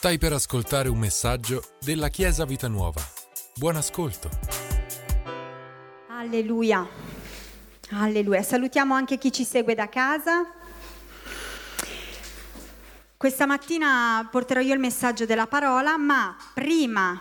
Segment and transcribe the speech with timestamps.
[0.00, 3.02] Stai per ascoltare un messaggio della Chiesa Vita Nuova.
[3.54, 4.30] Buon ascolto.
[6.08, 6.88] Alleluia.
[7.90, 8.42] Alleluia.
[8.42, 10.50] Salutiamo anche chi ci segue da casa.
[13.14, 17.20] Questa mattina porterò io il messaggio della parola, ma prima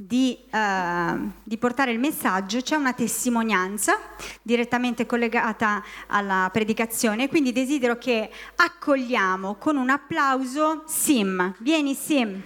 [0.00, 3.98] di, eh, di, portare il messaggio c'è una testimonianza
[4.42, 11.54] direttamente collegata alla predicazione, quindi desidero che accogliamo con un applauso Sim.
[11.58, 12.42] Vieni Sim.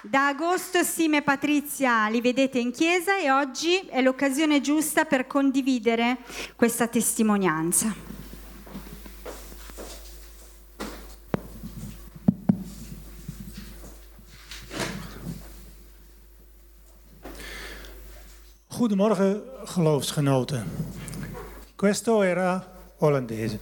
[0.00, 5.26] Da agosto Sim e Patrizia li vedete in chiesa e oggi è l'occasione giusta per
[5.26, 6.18] condividere
[6.56, 8.13] questa testimonianza.
[18.76, 20.64] Goedemorgen geloofsgenoten.
[21.76, 22.60] Questo era
[22.98, 23.60] olandese.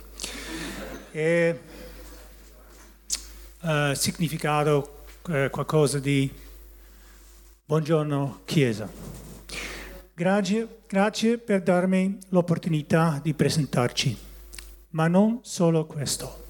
[1.13, 1.61] E
[3.61, 6.33] uh, significato uh, qualcosa di
[7.67, 8.89] buongiorno Chiesa.
[10.15, 14.17] Grazie, grazie per darmi l'opportunità di presentarci,
[14.91, 16.45] ma non solo questo.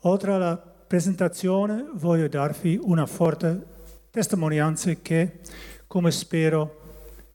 [0.00, 3.64] Oltre alla presentazione voglio darvi una forte
[4.10, 5.38] testimonianza che,
[5.86, 6.86] come spero,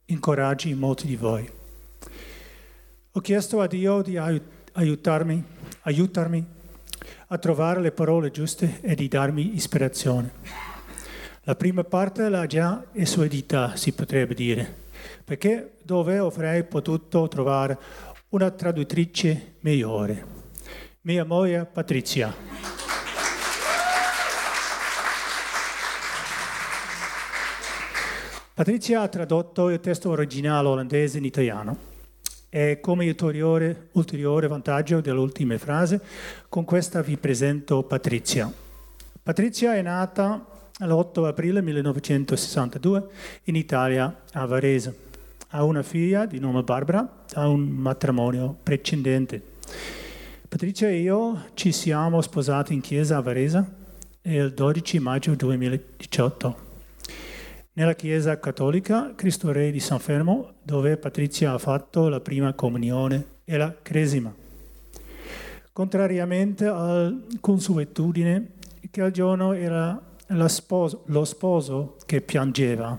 [0.06, 1.50] incoraggi molti di voi.
[3.12, 4.16] Ho chiesto a Dio di
[4.72, 5.44] aiutarmi,
[5.82, 6.46] aiutarmi
[7.28, 10.32] a trovare le parole giuste e di darmi ispirazione.
[11.42, 14.82] La prima parte l'ha già esuedita, si potrebbe dire,
[15.24, 17.78] perché dove avrei potuto trovare
[18.30, 20.26] una traduttrice migliore?
[21.02, 22.83] Mia moglie Patrizia.
[28.54, 31.76] Patrizia ha tradotto il testo originale olandese in italiano
[32.48, 36.00] e come ulteriore, ulteriore vantaggio dell'ultima frase,
[36.48, 38.48] con questa vi presento Patrizia.
[39.20, 40.46] Patrizia è nata
[40.78, 43.08] l'8 aprile 1962
[43.44, 44.98] in Italia, a Varese.
[45.48, 49.42] Ha una figlia di nome Barbara, da un matrimonio precedente.
[50.48, 53.64] Patrizia e io ci siamo sposati in chiesa a Varese
[54.22, 56.63] il 12 maggio 2018
[57.74, 63.26] nella Chiesa Cattolica Cristo Re di San Fermo, dove Patrizia ha fatto la prima comunione
[63.44, 64.32] e la cresima.
[65.72, 68.52] Contrariamente alla consuetudine
[68.90, 70.00] che al giorno era
[70.46, 72.96] sposo, lo sposo che piangeva,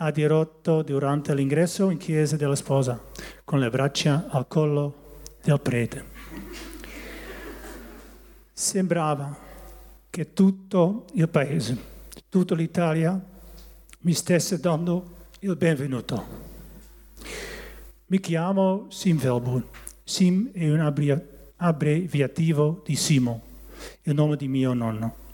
[0.00, 3.00] ha dirotto durante l'ingresso in chiesa della sposa,
[3.44, 6.04] con le braccia al collo del prete.
[8.52, 9.36] Sembrava
[10.10, 11.76] che tutto il paese,
[12.28, 13.36] tutta l'Italia,
[14.00, 16.24] mi stesse dando il benvenuto.
[18.06, 19.64] Mi chiamo Sim Velboen.
[20.04, 20.80] Sim è un
[21.56, 23.42] abbreviativo di Simo,
[24.02, 25.26] il nome di mio nonno.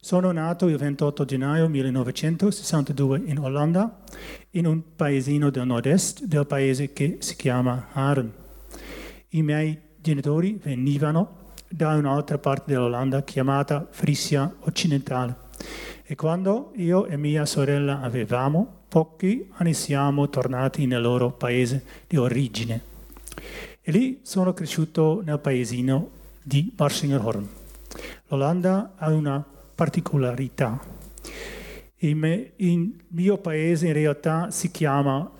[0.00, 4.02] Sono nato il 28 gennaio 1962 in Olanda,
[4.50, 8.32] in un paesino del nord-est del paese che si chiama Haren.
[9.28, 15.41] I miei genitori venivano da un'altra parte dell'Olanda chiamata Frisia occidentale
[16.04, 22.16] e quando io e mia sorella avevamo pochi anni siamo tornati nel loro paese di
[22.16, 22.82] origine.
[23.80, 26.10] E lì sono cresciuto nel paesino
[26.42, 27.48] di Barsingerhorn.
[28.28, 29.44] L'Olanda ha una
[29.74, 30.78] particolarità.
[31.96, 32.16] Il
[33.08, 35.30] mio paese in realtà si chiama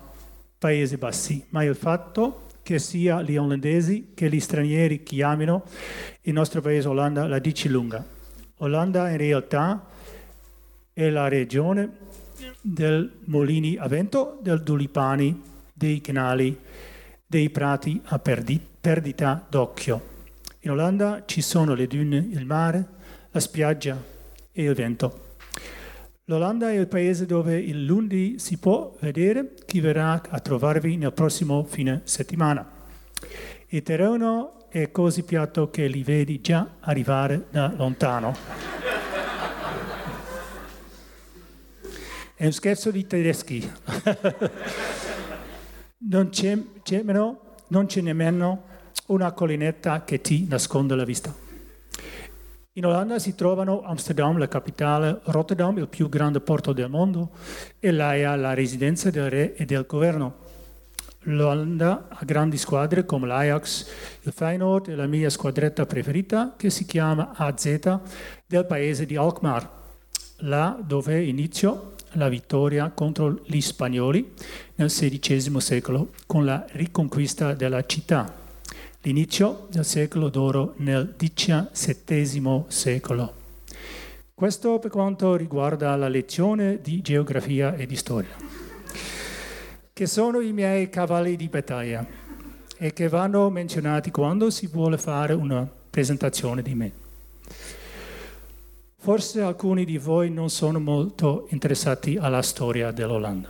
[0.57, 5.63] Paese Bassi, ma il fatto che sia gli olandesi che gli stranieri chiamino
[6.21, 8.03] il nostro paese Olanda la dice lunga.
[8.57, 9.85] Olanda in realtà
[10.93, 11.89] è la regione
[12.61, 15.41] del Molini a vento, del Dulipani,
[15.73, 16.55] dei canali,
[17.25, 20.11] dei prati a perdita d'occhio.
[20.59, 22.87] In Olanda ci sono le dune, il mare,
[23.31, 24.01] la spiaggia
[24.51, 25.31] e il vento.
[26.25, 31.11] L'Olanda è il paese dove il lunedì si può vedere chi verrà a trovarvi nel
[31.11, 32.65] prossimo fine settimana.
[33.67, 38.82] Il terreno è così piatto che li vedi già arrivare da lontano.
[42.35, 43.71] È un scherzo di tedeschi.
[46.09, 48.63] non, c'è, c'è meno, non c'è nemmeno
[49.07, 51.31] una collinetta che ti nasconde la vista.
[52.73, 57.29] In Olanda si trovano Amsterdam, la capitale, Rotterdam, il più grande porto del mondo,
[57.79, 60.41] e l'AIA, la residenza del re e del governo.
[61.25, 63.87] L'Olanda ha grandi squadre come l'Ajax,
[64.21, 67.99] il Feyenoord e la mia squadretta preferita che si chiama AZ
[68.47, 69.69] del paese di Alkmaar,
[70.37, 74.33] là dove inizio la vittoria contro gli spagnoli
[74.75, 78.41] nel XVI secolo con la riconquista della città.
[79.05, 83.33] l'inizio del secolo d'oro nel XVII secolo.
[84.33, 88.35] Questo per quanto riguarda la lezione di geografia e di storia,
[89.91, 92.05] che sono i miei cavalli di battaglia
[92.77, 97.02] e che vanno menzionati quando si vuole fare una presentazione di me.
[99.03, 103.49] Forse alcuni di voi non sono molto interessati alla storia dell'Olanda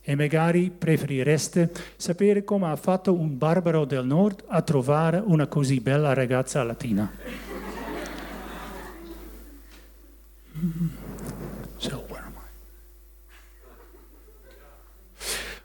[0.00, 5.80] e magari preferireste sapere come ha fatto un barbaro del nord a trovare una così
[5.80, 7.10] bella ragazza latina.
[11.78, 12.06] So,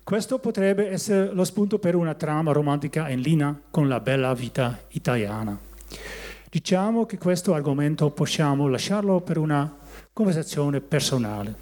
[0.04, 4.80] Questo potrebbe essere lo spunto per una trama romantica in linea con la bella vita
[4.88, 5.56] italiana.
[6.52, 9.72] Diciamo che questo argomento possiamo lasciarlo per una
[10.12, 11.54] conversazione personale.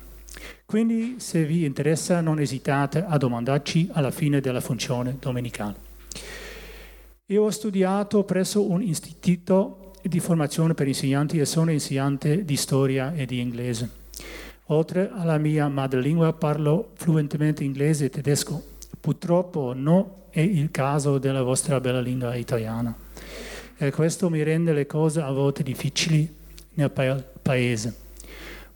[0.66, 5.76] Quindi se vi interessa non esitate a domandarci alla fine della funzione domenicale.
[7.26, 13.12] Io ho studiato presso un istituto di formazione per insegnanti e sono insegnante di storia
[13.14, 13.90] e di inglese.
[14.68, 18.64] Oltre alla mia madrelingua parlo fluentemente inglese e tedesco.
[19.02, 22.96] Purtroppo non è il caso della vostra bella lingua italiana.
[23.80, 26.36] E questo mi rende le cose a volte difficili
[26.74, 26.92] nel
[27.42, 27.96] paese.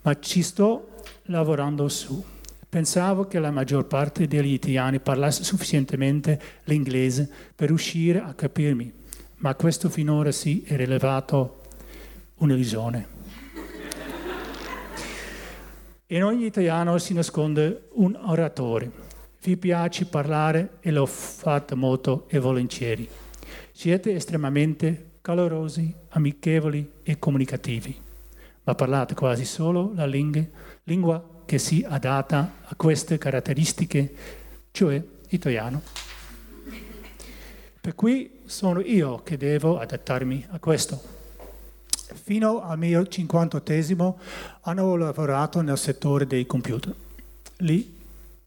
[0.02, 0.90] Ma ci sto
[1.24, 2.24] lavorando su.
[2.68, 8.92] Pensavo che la maggior parte degli italiani parlasse sufficientemente l'inglese per riuscire a capirmi,
[9.38, 11.62] ma questo finora si è rivelato
[12.36, 13.08] un'illusione.
[16.06, 18.90] In ogni italiano si nasconde un oratore.
[19.42, 23.08] Vi piace parlare e lo fate molto e volentieri.
[23.74, 27.98] Siete estremamente calorosi, amichevoli e comunicativi,
[28.64, 30.44] ma parlate quasi solo la lingua,
[30.84, 34.14] lingua che si adatta a queste caratteristiche,
[34.72, 35.80] cioè italiano.
[37.80, 41.00] Per cui sono io che devo adattarmi a questo.
[41.94, 44.18] Fino al mio cinquantottesimo
[44.60, 46.94] hanno lavorato nel settore dei computer.
[47.58, 47.98] Lì,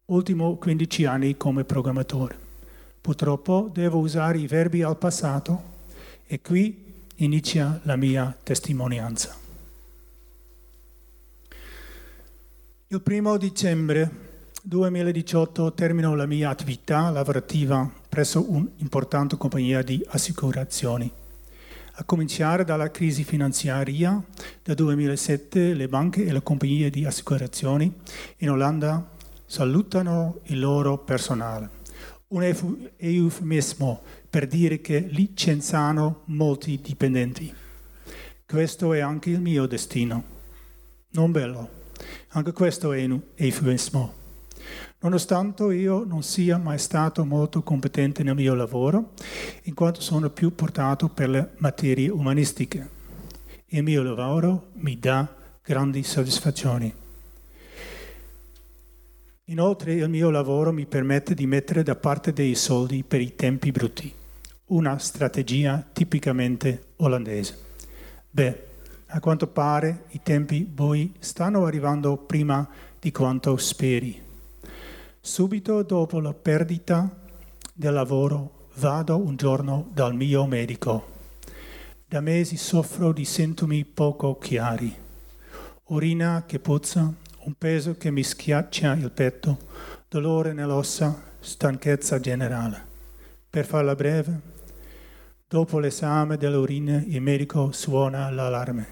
[0.05, 2.44] ultimo 15 anni come programmatore.
[3.05, 5.61] Purtroppo devo usare i verbi al passato
[6.25, 9.37] e qui inizia la mia testimonianza.
[12.87, 14.09] Il primo dicembre
[14.63, 21.11] 2018 termino la mia attività lavorativa presso un'importante compagnia di assicurazioni
[21.97, 24.19] a cominciare dalla crisi finanziaria
[24.63, 27.93] del 2007, le banche e le compagnie di assicurazioni
[28.37, 29.11] in Olanda
[29.45, 31.83] salutano il loro personale.
[32.27, 32.43] Un
[32.97, 37.53] eufemismo per dire che licenziano molti dipendenti.
[38.45, 40.23] Questo è anche il mio destino.
[41.11, 41.69] Non bello.
[42.29, 44.13] Anche questo è un eufemismo.
[44.99, 49.13] Nonostante io non sia mai stato molto competente nel mio lavoro,
[49.63, 52.89] in quanto sono più portato per le materie umanistiche.
[53.67, 55.31] Il mio lavoro mi dà
[55.61, 57.04] grandi soddisfazioni.
[59.49, 63.71] Inoltre il mio lavoro mi permette di mettere da parte dei soldi per i tempi
[63.71, 64.11] brutti,
[64.69, 67.55] una strategia tipicamente olandese.
[68.27, 68.63] Beh,
[69.05, 72.67] a quanto pare i tempi bui stanno arrivando prima
[72.99, 74.19] di quanto speri.
[75.19, 77.07] Subito dopo la perdita
[77.71, 81.05] del lavoro vado un giorno dal mio medico.
[82.07, 84.91] Da mesi soffro di sintomi poco chiari.
[85.83, 87.13] Urina che puzza,
[87.45, 89.57] un peso che mi schiaccia il petto,
[90.07, 92.83] dolore nelle ossa, stanchezza generale.
[93.49, 94.39] Per farla breve,
[95.47, 98.87] dopo l'esame dell'urina il medico suona l'allarme.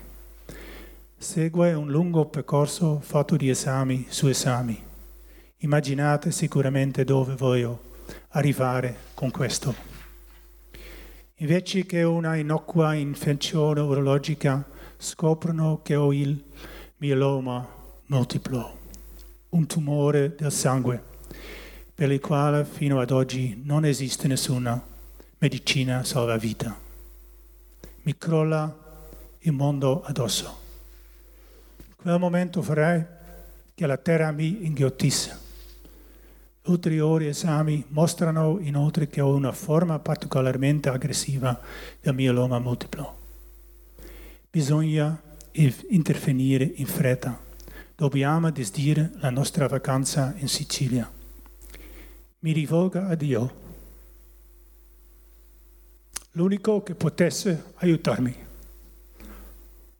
[1.17, 4.91] Segue un lungo percorso fatto di esami su esami
[5.63, 7.91] Immaginate sicuramente dove voglio
[8.31, 9.74] arrivare con questo.
[11.36, 14.63] Invece che una innocua infezione urologica,
[14.98, 16.43] scoprono che ho il
[16.98, 18.79] mieloma multiplo,
[19.50, 21.03] un tumore del sangue,
[21.93, 24.81] per il quale fino ad oggi non esiste nessuna
[25.38, 26.79] medicina salvavita.
[28.03, 28.75] Mi crolla
[29.39, 30.62] il mondo addosso.
[31.88, 33.05] In quel momento farei
[33.74, 35.41] che la terra mi inghiottisse
[36.65, 41.60] Ulteriori esami mostrano inoltre che ho una forma particolarmente aggressiva
[42.00, 43.17] del mieloma multiplo.
[44.50, 47.42] Bisogna intervenire in fretta.
[47.95, 51.09] Dobbiamo disdire la nostra vacanza in Sicilia.
[52.39, 53.53] Mi rivolgo a Dio,
[56.31, 58.35] l'unico che potesse aiutarmi,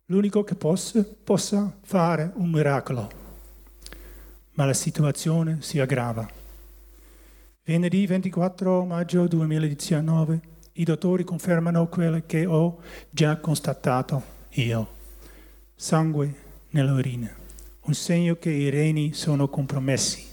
[0.06, 3.12] l'unico che possa, possa fare un miracolo.
[4.54, 6.28] Ma la situazione si aggrava.
[7.64, 12.82] Venerdì 24 maggio 2019 I dottori confermano quello che ho
[13.12, 14.24] già constatato
[14.54, 14.88] io.
[15.76, 16.34] Sangue
[16.70, 17.36] nelle urine,
[17.86, 20.26] un segno che i reni sono compromessi.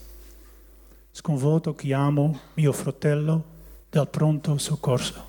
[1.11, 3.45] Sconvolto chiamo mio fratello
[3.91, 5.29] dal pronto soccorso.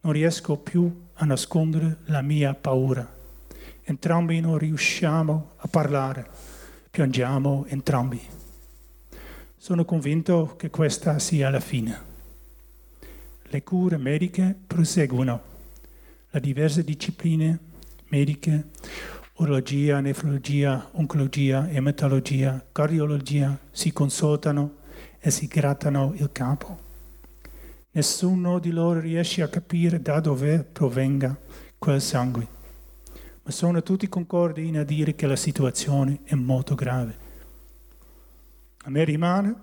[0.00, 3.14] Non riesco più a nascondere la mia paura.
[3.84, 6.26] Entrambi non riusciamo a parlare,
[6.90, 8.20] piangiamo entrambi.
[9.58, 12.00] Sono convinto che questa sia la fine.
[13.42, 15.54] Le cure mediche proseguono.
[16.30, 17.58] Le diverse discipline
[18.08, 18.68] mediche,
[19.36, 24.76] urologia, nefrologia, oncologia, ematologia, cardiologia, si consultano
[25.18, 26.84] e si grattano il capo.
[27.90, 31.36] Nessuno di loro riesce a capire da dove provenga
[31.78, 32.46] quel sangue,
[33.42, 37.24] ma sono tutti concordi a dire che la situazione è molto grave.
[38.84, 39.54] A me rimane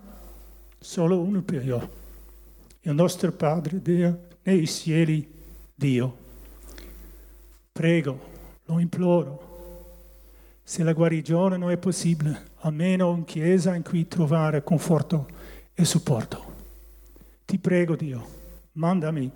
[0.78, 2.02] solo un appello.
[2.82, 5.26] Il nostro Padre Dio, nei cieli,
[5.74, 6.16] Dio.
[7.72, 8.20] Prego,
[8.66, 9.53] lo imploro.
[10.66, 15.28] Se la guarigione non è possibile, almeno in chiesa in cui trovare conforto
[15.74, 16.52] e supporto.
[17.44, 18.26] Ti prego Dio,
[18.72, 19.30] mandami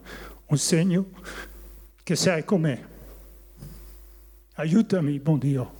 [0.47, 1.11] un segno
[2.03, 2.87] che sei con me.
[4.55, 5.73] Aiutami, buon Dio,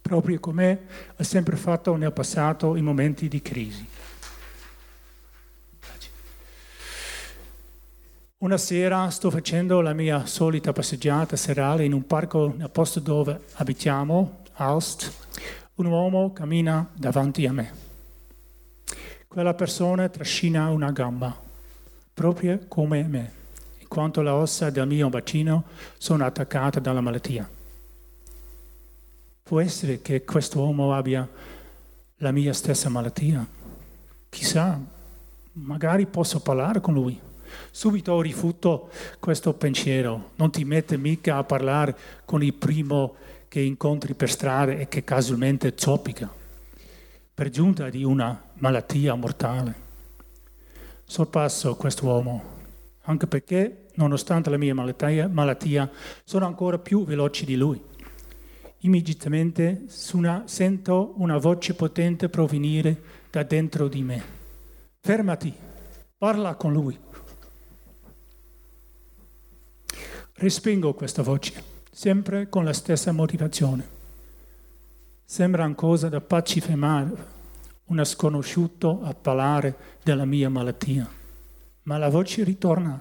[0.00, 3.84] proprio come ha sempre fatto nel passato in momenti di crisi.
[8.44, 13.40] Una sera sto facendo la mia solita passeggiata serale in un parco nel posto dove
[13.54, 15.10] abitiamo, Alst.
[15.76, 17.72] Un uomo cammina davanti a me
[19.26, 21.34] quella persona trascina una gamba,
[22.12, 23.32] proprio come me,
[23.78, 25.64] in quanto le ossa del mio bacino
[25.96, 27.48] sono attaccate dalla malattia.
[29.42, 31.26] Può essere che quest'uomo abbia
[32.18, 33.44] la mia stessa malattia.
[34.28, 34.78] Chissà,
[35.52, 37.32] magari posso parlare con lui.
[37.70, 40.30] Subito rifuto questo pensiero.
[40.36, 43.14] Non ti mette mica a parlare con il primo
[43.48, 46.42] che incontri per strada e che casualmente zoppica
[47.34, 49.82] per giunta di una malattia mortale.
[51.04, 52.42] Sorpasso quest'uomo,
[53.02, 55.90] anche perché, nonostante la mia malattia, malattia
[56.22, 57.82] sono ancora più veloce di lui.
[58.78, 64.22] Immediatamente sento una voce potente provenire da dentro di me.
[65.00, 65.52] Fermati,
[66.16, 66.96] parla con lui.
[70.36, 71.62] Respingo questa voce,
[71.92, 73.86] sempre con la stessa motivazione.
[75.24, 77.32] Sembra una cosa da pacifemare,
[77.84, 81.08] una sconosciuto a parlare della mia malattia,
[81.84, 83.00] ma la voce ritorna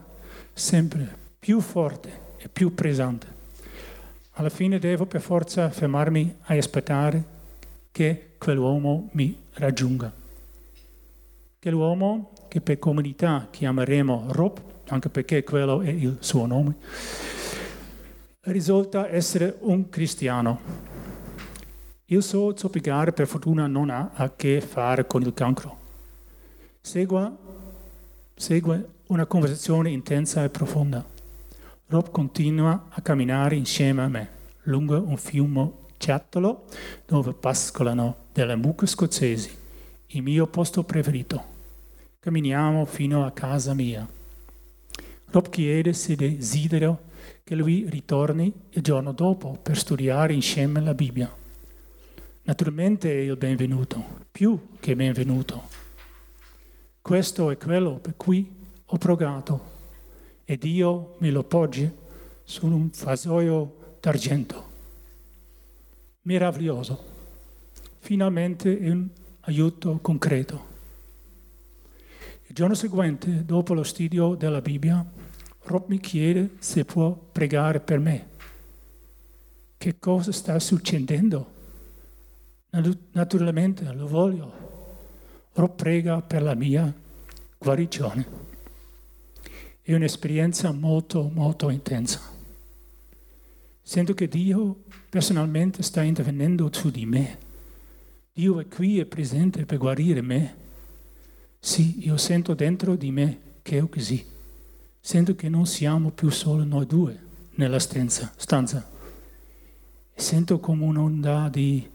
[0.54, 3.26] sempre più forte e più pesante.
[4.34, 7.24] Alla fine devo per forza fermarmi a aspettare
[7.92, 10.14] che quell'uomo mi raggiunga.
[11.60, 16.76] Quell'uomo che per comunità chiameremo Rob, anche perché quello è il suo nome,
[18.42, 20.92] risulta essere un cristiano
[22.14, 25.78] il suo zoppicare per fortuna non ha a che fare con il cancro.
[26.80, 27.36] Segua,
[28.36, 31.04] segue una conversazione intensa e profonda.
[31.88, 34.30] Rob continua a camminare insieme a me
[34.64, 36.66] lungo un fiume ciattolo
[37.06, 39.50] dove pascolano delle mucche scozzesi,
[40.08, 41.44] il mio posto preferito.
[42.20, 44.08] Camminiamo fino a casa mia.
[45.34, 47.06] Rob chiede se desidero
[47.44, 51.36] che lui ritorni il giorno dopo per studiare insieme la Bibbia.
[52.44, 55.64] Naturalmente è il benvenuto, più che benvenuto.
[57.02, 58.48] Questo è quello per cui
[58.86, 59.72] ho pregato
[60.46, 61.92] e Dio me lo poggi
[62.44, 64.70] su un vasoio d'argento.
[66.22, 67.04] Meraviglioso.
[67.98, 69.08] Finalmente un
[69.40, 70.72] aiuto concreto.
[72.46, 75.04] Il giorno seguente, dopo lo studio della Bibbia,
[75.66, 78.28] Rob mi chiede se può pregare per me.
[79.78, 81.52] Che cosa sta succedendo?
[83.12, 84.52] Naturalmente lo voglio.
[85.54, 86.94] Rob prega per la mia
[87.58, 88.42] guarigione.
[89.82, 92.20] È un'esperienza molto, molto intensa.
[93.82, 97.38] Sento che Dio personalmente sta intervenendo su di me.
[98.34, 100.56] Dio è qui e presente per guarire me.
[101.60, 104.32] Sì, io sento dentro di me che è così.
[105.06, 107.20] Sento che non siamo più solo noi due
[107.56, 108.32] nella stanza.
[108.38, 108.90] stanza.
[110.16, 111.86] Sento come un'onda di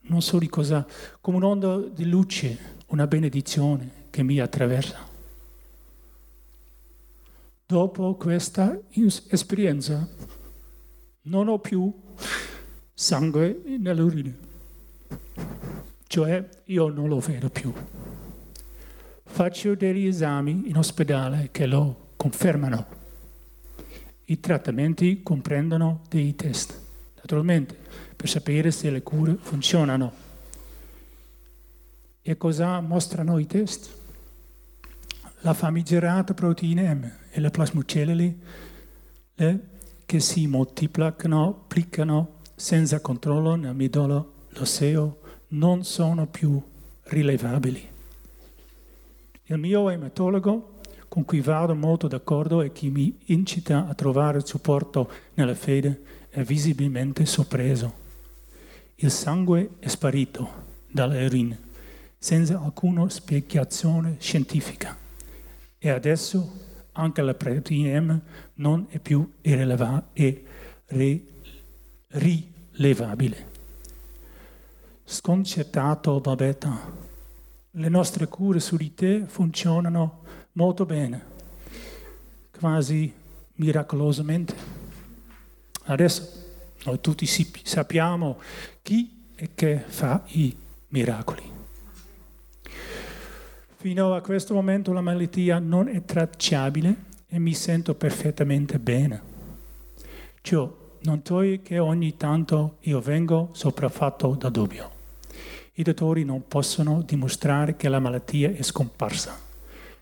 [0.00, 0.86] non so di cosa,
[1.22, 4.98] come un'onda di luce, una benedizione che mi attraversa.
[7.64, 8.78] Dopo questa
[9.28, 10.06] esperienza
[11.22, 11.90] non ho più
[12.92, 14.36] sangue nell'urine,
[16.06, 17.72] cioè io non lo vedo più.
[19.36, 22.86] Faccio degli esami in ospedale che lo confermano.
[24.24, 26.80] I trattamenti comprendono dei test,
[27.16, 27.76] naturalmente,
[28.16, 30.10] per sapere se le cure funzionano.
[32.22, 33.94] E cosa mostrano i test?
[35.40, 38.36] La famigerata proteina M e le plasmocellule
[39.34, 41.66] che si moltiplicano,
[42.54, 46.58] senza controllo nel midollo osseo non sono più
[47.02, 47.92] rilevabili.
[49.48, 55.08] Il mio ematologo, con cui vado molto d'accordo e che mi incita a trovare supporto
[55.34, 57.94] nella fede, è visibilmente sorpreso.
[58.96, 61.60] Il sangue è sparito dalle urine,
[62.18, 64.98] senza alcuna spiegazione scientifica.
[65.78, 68.20] E adesso anche la proteina
[68.54, 70.42] non è più irrileva- è
[72.08, 73.54] rilevabile.
[75.04, 77.04] Sconcertato Babetta,
[77.78, 81.24] le nostre cure su di te funzionano molto bene,
[82.58, 83.12] quasi
[83.54, 84.54] miracolosamente.
[85.84, 86.44] Adesso
[86.84, 88.38] noi tutti sappiamo
[88.82, 90.56] chi è che fa i
[90.88, 91.42] miracoli.
[93.76, 99.34] Fino a questo momento la malattia non è tracciabile e mi sento perfettamente bene.
[100.40, 104.95] Ciò non toglie che ogni tanto io vengo sopraffatto da dubbio.
[105.78, 109.38] I dottori non possono dimostrare che la malattia è scomparsa.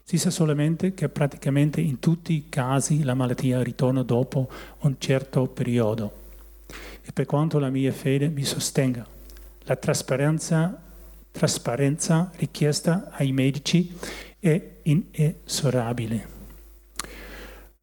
[0.04, 4.48] Si sa solamente che praticamente in tutti i casi la malattia ritorna dopo
[4.82, 6.12] un certo periodo.
[7.02, 9.04] E per quanto la mia fede mi sostenga,
[9.62, 10.80] la trasparenza,
[11.32, 13.92] trasparenza richiesta ai medici
[14.38, 16.28] è inesorabile.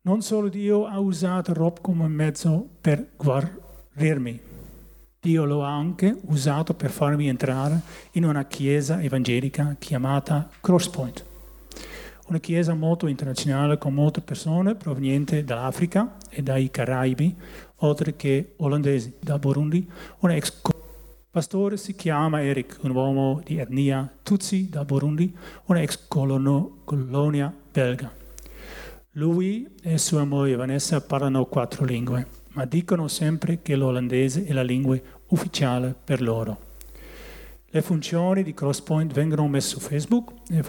[0.04, 4.51] Non solo Dio ha usato Rob come mezzo per guarirmi,
[5.24, 7.80] Dio lo ha anche usato per farmi entrare
[8.14, 11.24] in una chiesa evangelica chiamata Crosspoint,
[12.30, 17.36] una chiesa molto internazionale con molte persone provenienti dall'Africa e dai Caraibi,
[17.82, 19.88] oltre che olandesi, da Burundi.
[20.22, 20.60] Un ex
[21.30, 25.32] pastore si chiama Eric, un uomo di etnia Tutsi da Burundi,
[25.66, 28.12] una ex colonia belga.
[29.12, 34.64] Lui e sua moglie Vanessa parlano quattro lingue ma dicono sempre che l'olandese è la
[34.64, 36.70] lingua ufficiale per loro.
[37.74, 40.62] Le funzioni di Crosspoint vengono messe su Facebook e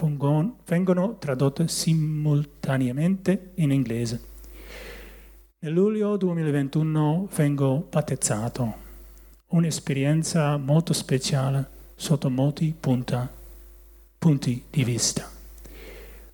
[0.65, 4.21] vengono tradotte simultaneamente in inglese.
[5.59, 8.73] Nel luglio 2021 vengo battezzato,
[9.47, 13.29] un'esperienza molto speciale sotto molti punta,
[14.17, 15.29] punti di vista.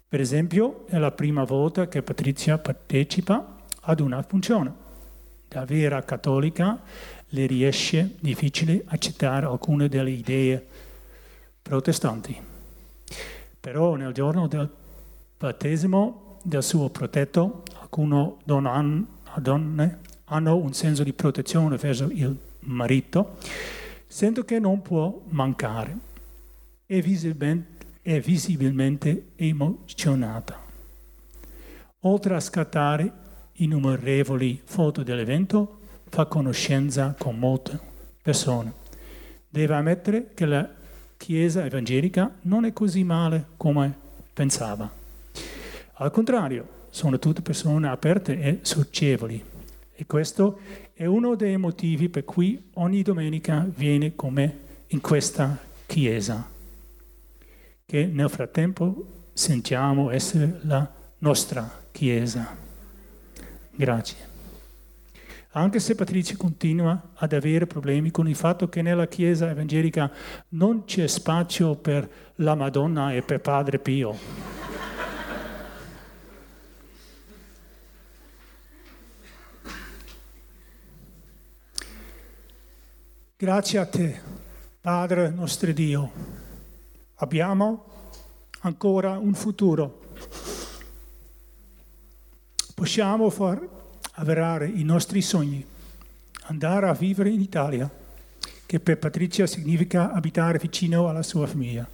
[0.07, 4.87] Per esempio, è la prima volta che Patrizia partecipa ad una funzione
[5.49, 6.79] da vera cattolica
[7.29, 10.65] le riesce difficile accettare alcune delle idee
[11.61, 12.39] protestanti.
[13.59, 14.69] Però nel giorno del
[15.37, 23.37] battesimo del suo protetto, alcune donne hanno un senso di protezione verso il marito,
[24.07, 25.97] sento che non può mancare.
[26.85, 30.57] È visibilmente, è visibilmente emozionata.
[32.01, 33.27] Oltre a scattare
[33.63, 37.79] innumerevoli foto dell'evento, fa conoscenza con molte
[38.21, 38.73] persone.
[39.47, 40.77] Deve ammettere che la
[41.17, 43.93] Chiesa evangelica non è così male come
[44.31, 44.89] pensava.
[45.93, 49.43] Al contrario, sono tutte persone aperte e socievoli.
[49.93, 50.59] E questo
[50.93, 56.49] è uno dei motivi per cui ogni domenica viene con me in questa Chiesa,
[57.85, 62.68] che nel frattempo sentiamo essere la nostra Chiesa.
[63.79, 64.17] Grazie.
[65.51, 70.11] Anche se Patrizia continua ad avere problemi con il fatto che nella Chiesa evangelica
[70.49, 74.17] non c'è spazio per la Madonna e per Padre Pio.
[83.37, 84.19] Grazie a te,
[84.81, 86.11] Padre nostro Dio.
[87.15, 87.85] Abbiamo
[88.59, 90.01] ancora un futuro
[92.79, 93.59] possiamo far
[94.13, 95.65] avverare i nostri sogni,
[96.43, 97.91] andare a vivere in Italia,
[98.65, 101.85] che per Patrizia significa abitare vicino alla sua famiglia,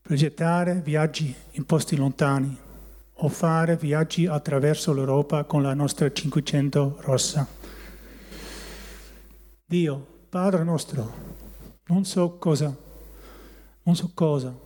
[0.00, 2.56] progettare viaggi in posti lontani
[3.14, 7.44] o fare viaggi attraverso l'Europa con la nostra 500 rossa.
[9.64, 11.12] Dio, Padre nostro,
[11.86, 12.72] non so cosa,
[13.82, 14.56] non so cosa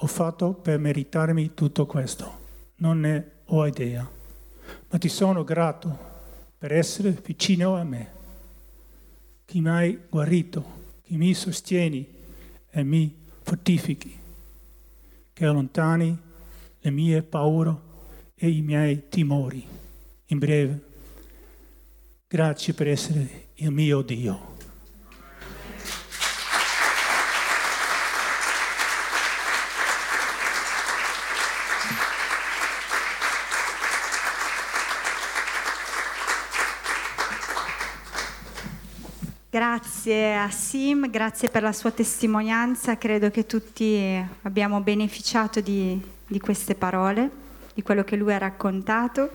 [0.00, 2.38] ho fatto per meritarmi tutto questo,
[2.76, 4.16] non ne ho idea
[4.88, 5.96] ma ti sono grato
[6.58, 8.10] per essere vicino a me,
[9.44, 10.64] che mi hai guarito,
[11.02, 12.06] che mi sostieni
[12.70, 14.18] e mi fortifichi,
[15.32, 16.16] che allontani
[16.80, 17.74] le mie paure
[18.34, 19.66] e i miei timori.
[20.26, 20.84] In breve,
[22.26, 24.57] grazie per essere il mio Dio.
[39.98, 46.38] Grazie a Sim, grazie per la sua testimonianza, credo che tutti abbiamo beneficiato di, di
[46.38, 47.47] queste parole
[47.78, 49.30] di quello che lui ha raccontato.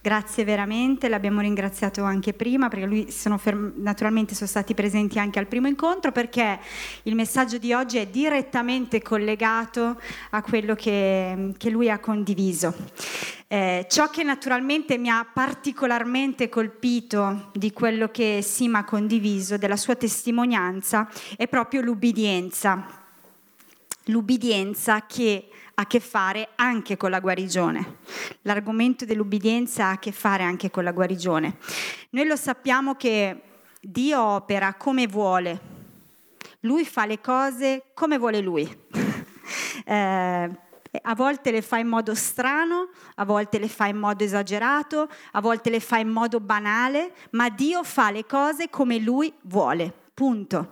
[0.00, 5.40] Grazie veramente, l'abbiamo ringraziato anche prima perché lui sono ferm- naturalmente sono stati presenti anche
[5.40, 6.60] al primo incontro perché
[7.02, 12.72] il messaggio di oggi è direttamente collegato a quello che, che lui ha condiviso.
[13.48, 19.76] Eh, ciò che naturalmente mi ha particolarmente colpito di quello che Sima ha condiviso, della
[19.76, 23.00] sua testimonianza, è proprio l'ubbidienza.
[24.04, 25.48] L'ubbidienza che
[25.82, 27.98] a che fare anche con la guarigione.
[28.42, 31.56] L'argomento dell'ubbidienza ha a che fare anche con la guarigione.
[32.10, 33.42] Noi lo sappiamo che
[33.80, 35.60] Dio opera come vuole,
[36.60, 38.62] Lui fa le cose come vuole Lui.
[39.84, 40.50] eh,
[41.02, 45.40] a volte le fa in modo strano, a volte le fa in modo esagerato, a
[45.40, 49.92] volte le fa in modo banale, ma Dio fa le cose come Lui vuole.
[50.14, 50.70] Punto.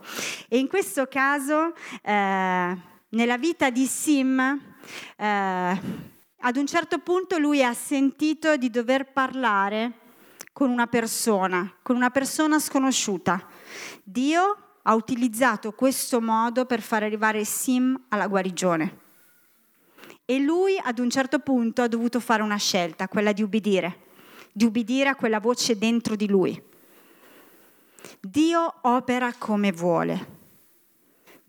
[0.49, 2.77] E in questo caso, eh,
[3.09, 4.70] nella vita di Sim,
[5.17, 5.81] eh,
[6.43, 9.93] ad un certo punto lui ha sentito di dover parlare
[10.53, 13.47] con una persona, con una persona sconosciuta.
[14.03, 18.99] Dio ha utilizzato questo modo per far arrivare Sim alla guarigione.
[20.25, 24.07] E lui ad un certo punto ha dovuto fare una scelta, quella di ubbidire,
[24.53, 26.63] di ubbidire a quella voce dentro di lui.
[28.21, 30.39] Dio opera come vuole.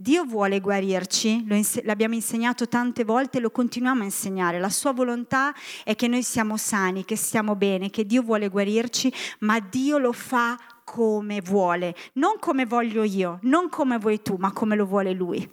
[0.02, 4.60] Dio vuole guarirci, lo ins- l'abbiamo insegnato tante volte e lo continuiamo a insegnare.
[4.60, 9.14] La sua volontà è che noi siamo sani, che stiamo bene, che Dio vuole guarirci,
[9.42, 14.52] ma Dio lo fa come vuole, non come voglio io, non come vuoi tu, ma
[14.52, 15.48] come lo vuole Lui.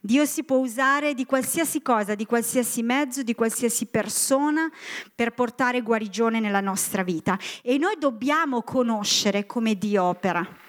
[0.00, 4.70] Dio si può usare di qualsiasi cosa, di qualsiasi mezzo, di qualsiasi persona
[5.12, 10.64] per portare guarigione nella nostra vita e noi dobbiamo conoscere come Dio opera.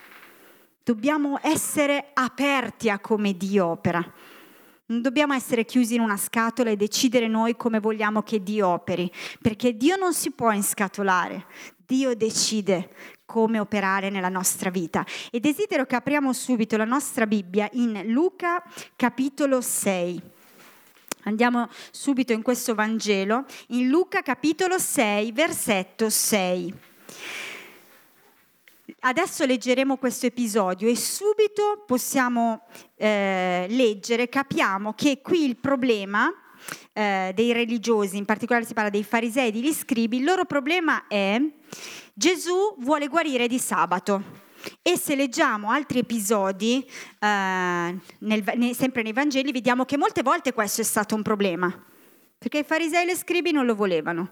[0.87, 3.99] Dobbiamo essere aperti a come Dio opera.
[4.85, 9.11] Non dobbiamo essere chiusi in una scatola e decidere noi come vogliamo che Dio operi,
[9.41, 11.45] perché Dio non si può inscatolare,
[11.85, 12.91] Dio decide
[13.25, 15.05] come operare nella nostra vita.
[15.29, 18.63] E desidero che apriamo subito la nostra Bibbia in Luca
[18.95, 20.21] capitolo 6.
[21.23, 26.73] Andiamo subito in questo Vangelo, in Luca capitolo 6, versetto 6
[29.01, 32.63] adesso leggeremo questo episodio e subito possiamo
[32.95, 36.33] eh, leggere, capiamo che qui il problema
[36.93, 41.07] eh, dei religiosi, in particolare si parla dei farisei e degli scribi, il loro problema
[41.07, 41.39] è
[42.13, 44.45] Gesù vuole guarire di sabato.
[44.81, 46.83] E se leggiamo altri episodi,
[47.19, 47.25] eh,
[48.19, 51.71] nel, ne, sempre nei Vangeli, vediamo che molte volte questo è stato un problema
[52.39, 54.29] perché i farisei e le scribi non lo volevano.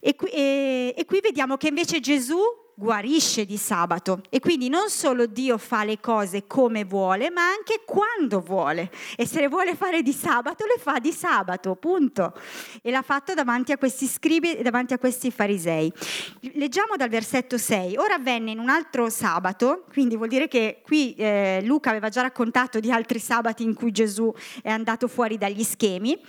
[0.00, 2.38] E qui, e, e qui, vediamo che invece Gesù
[2.74, 7.82] guarisce di sabato e quindi non solo Dio fa le cose come vuole, ma anche
[7.84, 8.90] quando vuole.
[9.16, 12.32] E se le vuole fare di sabato, le fa di sabato, punto.
[12.82, 15.92] E l'ha fatto davanti a questi scribi e davanti a questi farisei.
[16.54, 17.96] Leggiamo dal versetto 6.
[17.96, 22.22] Ora avvenne in un altro sabato, quindi vuol dire che qui eh, Luca aveva già
[22.22, 24.32] raccontato di altri sabati in cui Gesù
[24.62, 26.20] è andato fuori dagli schemi,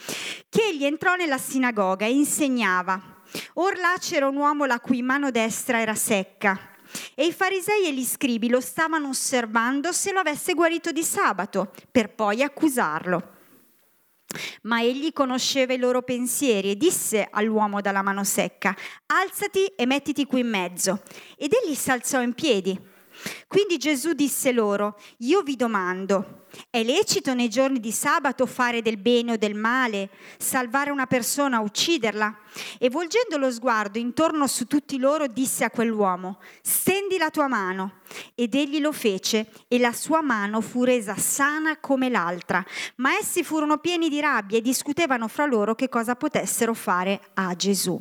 [0.49, 3.14] che egli entrò nella sinagoga e insegnava
[3.53, 6.73] Or là c'era un uomo la cui mano destra era secca.
[7.13, 11.71] E i farisei e gli scribi lo stavano osservando se lo avesse guarito di sabato,
[11.91, 13.33] per poi accusarlo.
[14.63, 18.75] Ma egli conosceva i loro pensieri e disse all'uomo dalla mano secca,
[19.07, 21.01] alzati e mettiti qui in mezzo.
[21.37, 22.93] Ed egli si alzò in piedi.
[23.47, 28.97] Quindi Gesù disse loro, io vi domando, è lecito nei giorni di sabato fare del
[28.97, 32.37] bene o del male, salvare una persona, ucciderla?
[32.77, 38.01] E volgendo lo sguardo intorno su tutti loro, disse a quell'uomo, stendi la tua mano.
[38.35, 42.63] Ed egli lo fece e la sua mano fu resa sana come l'altra.
[42.97, 47.55] Ma essi furono pieni di rabbia e discutevano fra loro che cosa potessero fare a
[47.55, 47.99] Gesù.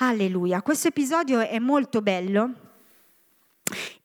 [0.00, 2.66] Alleluia, questo episodio è molto bello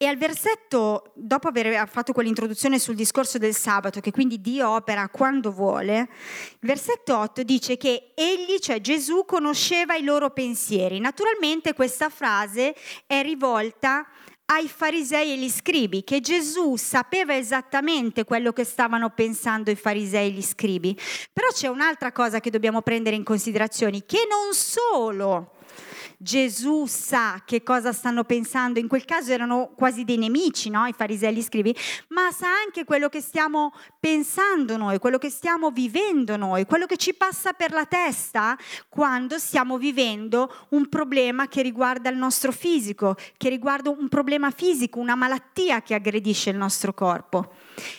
[0.03, 5.07] e al versetto, dopo aver fatto quell'introduzione sul discorso del sabato, che quindi Dio opera
[5.07, 10.99] quando vuole, il versetto 8 dice che egli, cioè Gesù, conosceva i loro pensieri.
[10.99, 12.75] Naturalmente questa frase
[13.07, 14.05] è rivolta
[14.47, 20.27] ai farisei e gli scribi, che Gesù sapeva esattamente quello che stavano pensando i farisei
[20.27, 20.99] e gli scribi.
[21.31, 25.51] Però c'è un'altra cosa che dobbiamo prendere in considerazione, che non solo
[26.23, 30.85] Gesù sa che cosa stanno pensando, in quel caso erano quasi dei nemici, no?
[30.85, 31.75] i farisei gli scrivi,
[32.09, 36.95] ma sa anche quello che stiamo pensando noi, quello che stiamo vivendo noi, quello che
[36.95, 38.57] ci passa per la testa
[38.87, 44.99] quando stiamo vivendo un problema che riguarda il nostro fisico, che riguarda un problema fisico,
[44.99, 47.51] una malattia che aggredisce il nostro corpo.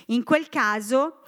[0.07, 1.25] In quel caso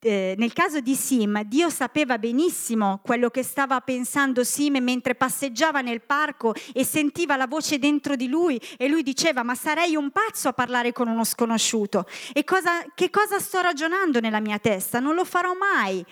[0.00, 5.80] eh, nel caso di Sim, Dio sapeva benissimo quello che stava pensando Sim mentre passeggiava
[5.80, 10.10] nel parco e sentiva la voce dentro di lui e lui diceva ma sarei un
[10.10, 12.06] pazzo a parlare con uno sconosciuto.
[12.32, 15.00] E cosa, che cosa sto ragionando nella mia testa?
[15.00, 16.04] Non lo farò mai.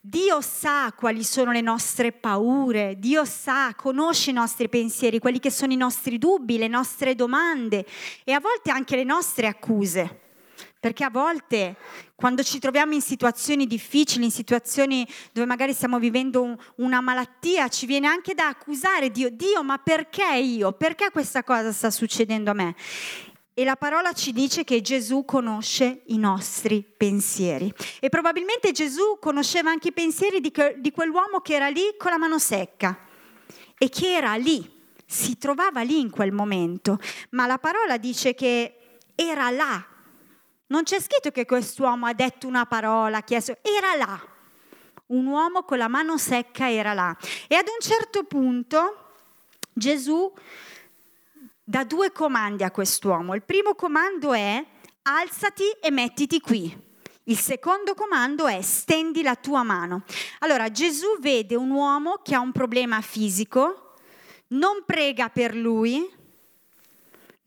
[0.00, 5.50] Dio sa quali sono le nostre paure, Dio sa, conosce i nostri pensieri, quelli che
[5.50, 7.84] sono i nostri dubbi, le nostre domande
[8.24, 10.27] e a volte anche le nostre accuse.
[10.80, 11.76] Perché a volte
[12.14, 17.68] quando ci troviamo in situazioni difficili, in situazioni dove magari stiamo vivendo un, una malattia,
[17.68, 19.30] ci viene anche da accusare Dio.
[19.30, 20.72] Dio, ma perché io?
[20.72, 22.74] Perché questa cosa sta succedendo a me?
[23.54, 27.74] E la parola ci dice che Gesù conosce i nostri pensieri.
[27.98, 32.12] E probabilmente Gesù conosceva anche i pensieri di, que- di quell'uomo che era lì con
[32.12, 32.96] la mano secca
[33.76, 34.64] e che era lì,
[35.04, 37.00] si trovava lì in quel momento.
[37.30, 38.74] Ma la parola dice che
[39.16, 39.84] era là
[40.68, 44.20] non c'è scritto che quest'uomo ha detto una parola, chiesto, era là.
[45.06, 47.16] Un uomo con la mano secca era là.
[47.46, 49.14] E ad un certo punto
[49.72, 50.30] Gesù
[51.64, 53.34] dà due comandi a quest'uomo.
[53.34, 54.62] Il primo comando è
[55.02, 56.86] alzati e mettiti qui.
[57.24, 60.04] Il secondo comando è stendi la tua mano.
[60.40, 63.94] Allora Gesù vede un uomo che ha un problema fisico,
[64.48, 66.10] non prega per lui,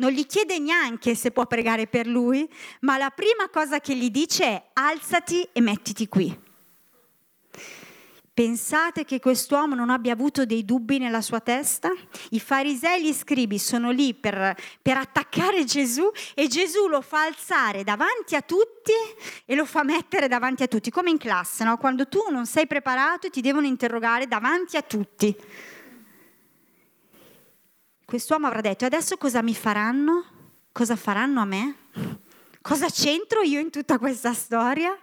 [0.01, 2.49] non gli chiede neanche se può pregare per lui,
[2.81, 6.49] ma la prima cosa che gli dice è alzati e mettiti qui.
[8.33, 11.91] Pensate che quest'uomo non abbia avuto dei dubbi nella sua testa?
[12.31, 17.25] I farisei e gli scribi sono lì per, per, attaccare Gesù e Gesù lo fa
[17.25, 18.93] alzare davanti a tutti
[19.45, 21.77] e lo fa mettere davanti a tutti, come in classe, no?
[21.77, 25.35] quando tu non sei preparato e ti devono interrogare davanti a tutti
[28.11, 30.25] quest'uomo avrà detto adesso cosa mi faranno?
[30.73, 31.75] Cosa faranno a me?
[32.61, 34.93] Cosa c'entro io in tutta questa storia?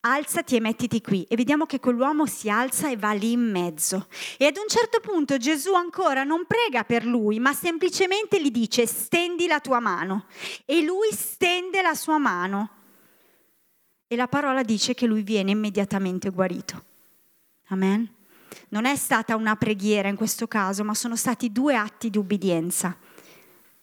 [0.00, 1.22] Alzati e mettiti qui.
[1.22, 4.08] E vediamo che quell'uomo si alza e va lì in mezzo.
[4.36, 8.84] E ad un certo punto Gesù ancora non prega per lui, ma semplicemente gli dice
[8.84, 10.26] stendi la tua mano.
[10.66, 12.68] E lui stende la sua mano.
[14.06, 16.84] E la parola dice che lui viene immediatamente guarito.
[17.68, 18.13] Amen
[18.68, 22.96] non è stata una preghiera in questo caso, ma sono stati due atti di ubbidienza.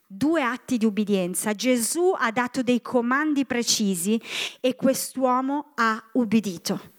[0.06, 1.54] Due atti di ubbidienza.
[1.54, 4.22] Gesù ha dato dei comandi precisi
[4.60, 6.90] e quest'uomo ha ubbidito.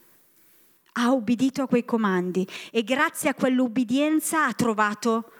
[0.92, 5.32] Ha ubbidito a quei comandi e grazie a quell'ubbidienza ha trovato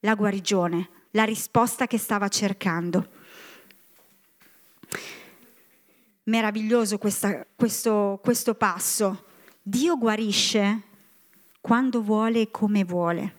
[0.00, 3.08] la guarigione, la risposta che stava cercando.
[6.24, 9.24] Meraviglioso questa, questo, questo passo.
[9.60, 10.90] Dio guarisce
[11.62, 13.36] quando vuole e come vuole.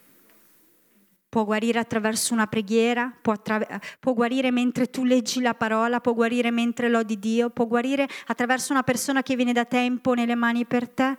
[1.28, 6.14] Può guarire attraverso una preghiera, può, attra- può, guarire mentre tu leggi la parola, può
[6.14, 10.66] guarire mentre lodi Dio, può guarire attraverso una persona che viene da tempo nelle mani
[10.66, 11.18] per te,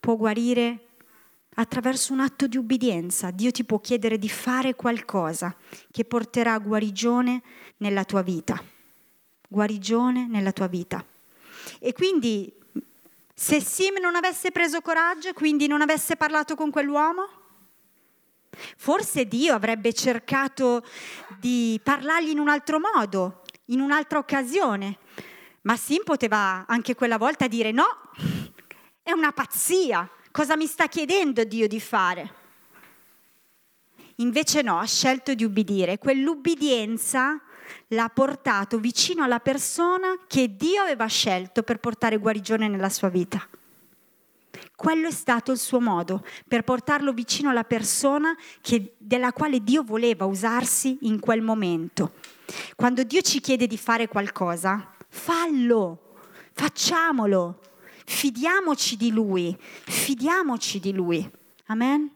[0.00, 0.86] può guarire
[1.54, 3.30] attraverso un atto di ubbidienza.
[3.30, 5.54] Dio ti può chiedere di fare qualcosa
[5.90, 7.42] che porterà guarigione
[7.78, 8.62] nella tua vita.
[9.48, 11.04] Guarigione nella tua vita.
[11.78, 12.50] E quindi
[13.42, 17.28] se Sim non avesse preso coraggio e quindi non avesse parlato con quell'uomo?
[18.76, 20.86] Forse Dio avrebbe cercato
[21.40, 24.98] di parlargli in un altro modo, in un'altra occasione.
[25.62, 27.88] Ma Sim poteva anche quella volta dire no,
[29.02, 32.34] è una pazzia, cosa mi sta chiedendo Dio di fare?
[34.16, 35.98] Invece no, ha scelto di ubbidire.
[35.98, 37.42] Quell'ubbidienza
[37.88, 43.46] l'ha portato vicino alla persona che Dio aveva scelto per portare guarigione nella sua vita.
[44.74, 49.82] Quello è stato il suo modo per portarlo vicino alla persona che, della quale Dio
[49.82, 52.14] voleva usarsi in quel momento.
[52.74, 56.16] Quando Dio ci chiede di fare qualcosa, fallo,
[56.52, 57.60] facciamolo,
[58.04, 61.30] fidiamoci di Lui, fidiamoci di Lui.
[61.66, 62.10] Amen?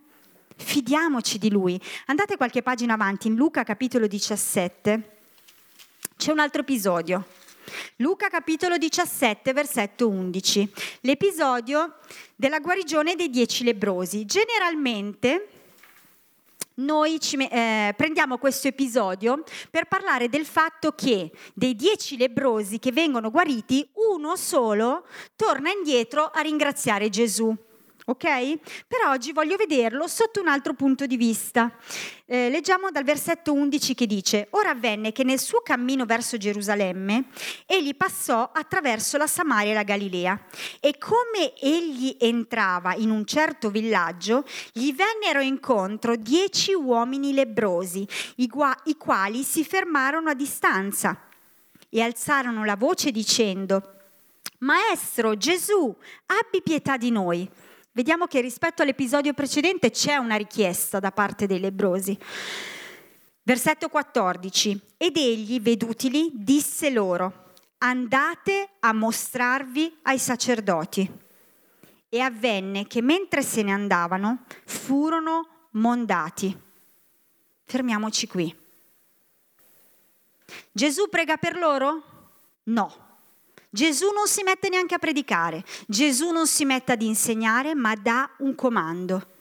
[0.57, 1.81] Fidiamoci di Lui.
[2.07, 5.16] Andate qualche pagina avanti, in Luca capitolo 17
[6.17, 7.27] c'è un altro episodio.
[7.97, 10.73] Luca capitolo 17, versetto 11.
[11.01, 11.99] L'episodio
[12.35, 14.25] della guarigione dei dieci lebrosi.
[14.25, 15.49] Generalmente
[16.77, 22.93] noi ci, eh, prendiamo questo episodio per parlare del fatto che dei dieci lebrosi che
[22.93, 27.55] vengono guariti, uno solo torna indietro a ringraziare Gesù
[28.09, 28.25] ok?
[28.87, 31.73] Per oggi voglio vederlo sotto un altro punto di vista.
[32.25, 37.27] Eh, leggiamo dal versetto 11 che dice, ora avvenne che nel suo cammino verso Gerusalemme
[37.67, 40.41] egli passò attraverso la Samaria e la Galilea
[40.81, 48.47] e come egli entrava in un certo villaggio, gli vennero incontro dieci uomini lebrosi, i,
[48.47, 51.23] gua- i quali si fermarono a distanza
[51.89, 53.95] e alzarono la voce dicendo,
[54.59, 55.95] Maestro Gesù,
[56.27, 57.49] abbi pietà di noi
[57.97, 62.17] vediamo che rispetto all'episodio precedente c'è una richiesta da parte dei lebrosi.
[63.43, 64.81] Versetto 14.
[64.99, 71.11] Ed egli, vedutili, disse loro, andate a mostrarvi ai sacerdoti.
[72.11, 76.55] E avvenne che mentre se ne andavano furono mondati.
[77.65, 78.55] Fermiamoci qui.
[80.71, 82.03] Gesù prega per loro?
[82.65, 83.06] No.
[83.71, 88.31] Gesù non si mette neanche a predicare, Gesù non si mette ad insegnare, ma dà
[88.39, 89.35] un comando.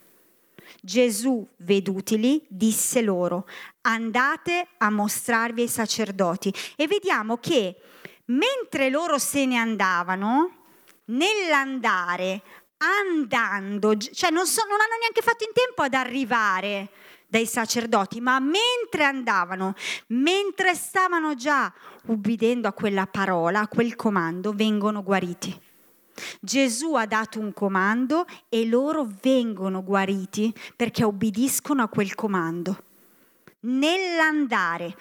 [0.80, 3.48] Gesù, vedutili, disse loro,
[3.82, 6.52] andate a mostrarvi ai sacerdoti.
[6.76, 7.80] E vediamo che
[8.26, 10.64] mentre loro se ne andavano,
[11.06, 12.42] nell'andare,
[12.78, 16.90] andando, cioè non, so, non hanno neanche fatto in tempo ad arrivare
[17.36, 19.74] dai sacerdoti, ma mentre andavano,
[20.08, 21.70] mentre stavano già
[22.06, 25.60] ubbidendo a quella parola, a quel comando, vengono guariti.
[26.40, 32.84] Gesù ha dato un comando e loro vengono guariti perché ubbidiscono a quel comando.
[33.60, 34.96] Nell'andare,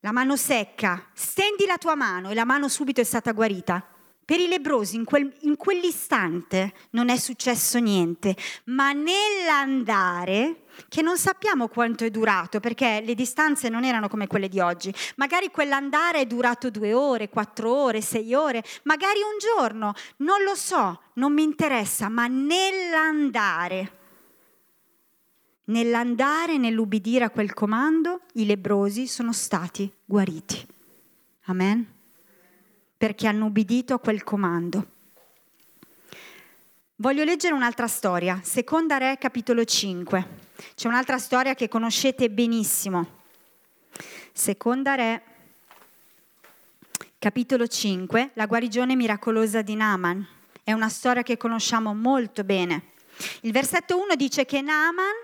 [0.00, 3.97] la mano secca, stendi la tua mano e la mano subito è stata guarita.
[4.28, 11.16] Per i lebrosi in, quel, in quell'istante non è successo niente, ma nell'andare, che non
[11.16, 16.20] sappiamo quanto è durato, perché le distanze non erano come quelle di oggi, magari quell'andare
[16.20, 21.32] è durato due ore, quattro ore, sei ore, magari un giorno, non lo so, non
[21.32, 23.92] mi interessa, ma nell'andare,
[25.64, 30.66] nell'andare, nell'ubbidire a quel comando, i lebrosi sono stati guariti.
[31.44, 31.96] Amen
[32.98, 34.96] perché hanno ubbidito a quel comando.
[36.96, 40.28] Voglio leggere un'altra storia, Seconda Re capitolo 5.
[40.74, 43.20] C'è un'altra storia che conoscete benissimo.
[44.32, 45.22] Seconda Re
[47.20, 50.26] capitolo 5, la guarigione miracolosa di Naaman.
[50.64, 52.90] È una storia che conosciamo molto bene.
[53.42, 55.14] Il versetto 1 dice che Naaman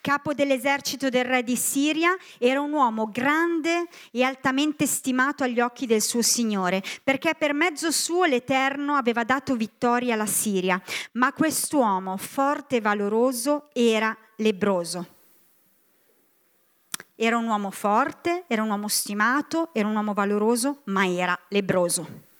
[0.00, 5.86] capo dell'esercito del re di Siria, era un uomo grande e altamente stimato agli occhi
[5.86, 10.80] del suo Signore, perché per mezzo suo l'Eterno aveva dato vittoria alla Siria.
[11.12, 15.06] Ma quest'uomo, forte e valoroso, era lebroso.
[17.16, 22.32] Era un uomo forte, era un uomo stimato, era un uomo valoroso, ma era lebroso.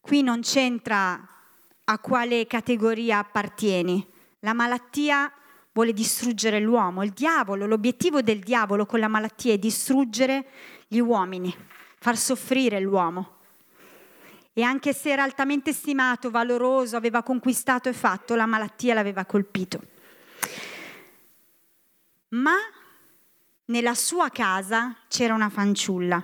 [0.00, 1.26] Qui non c'entra
[1.84, 4.06] a quale categoria appartieni,
[4.40, 5.32] la malattia
[5.72, 10.46] vuole distruggere l'uomo, il diavolo, l'obiettivo del diavolo con la malattia è distruggere
[10.88, 11.54] gli uomini,
[11.98, 13.38] far soffrire l'uomo.
[14.52, 19.80] E anche se era altamente stimato, valoroso, aveva conquistato e fatto, la malattia l'aveva colpito.
[22.30, 22.56] Ma
[23.66, 26.22] nella sua casa c'era una fanciulla.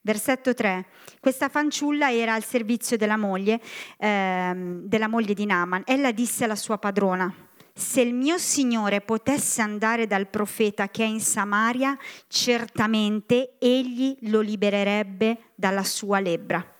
[0.00, 0.86] Versetto 3.
[1.20, 3.60] Questa fanciulla era al servizio della moglie,
[3.98, 5.82] ehm, della moglie di Naaman.
[5.84, 7.32] Ella disse alla sua padrona,
[7.78, 14.40] se il mio Signore potesse andare dal profeta che è in Samaria, certamente egli lo
[14.40, 16.74] libererebbe dalla sua lebbra.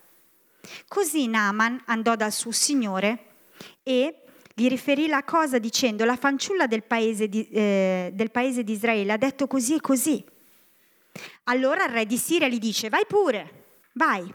[0.88, 3.26] Così Naaman andò dal suo Signore
[3.84, 8.72] e gli riferì la cosa dicendo la fanciulla del paese di, eh, del paese di
[8.72, 10.24] Israele ha detto così e così.
[11.44, 14.34] Allora il re di Siria gli dice vai pure, vai.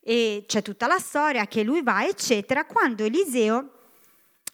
[0.00, 3.72] E c'è tutta la storia che lui va, eccetera, quando Eliseo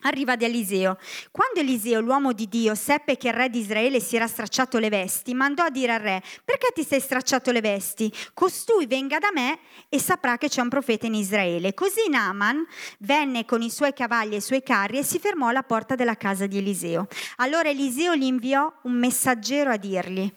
[0.05, 0.99] arriva da Eliseo.
[1.31, 4.89] Quando Eliseo, l'uomo di Dio, seppe che il re di Israele si era stracciato le
[4.89, 8.13] vesti, mandò a dire al re, perché ti sei stracciato le vesti?
[8.33, 11.75] Costui venga da me e saprà che c'è un profeta in Israele.
[11.75, 12.65] Così Naaman
[12.99, 16.17] venne con i suoi cavalli e i suoi carri e si fermò alla porta della
[16.17, 17.09] casa di Eliseo.
[17.37, 20.31] Allora Eliseo gli inviò un messaggero a dirgli,